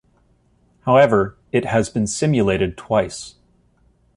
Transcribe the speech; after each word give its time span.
However, 0.87 1.37
it 1.51 1.65
has 1.65 1.91
been 1.91 2.07
simulated 2.07 2.75
twice. 2.75 3.35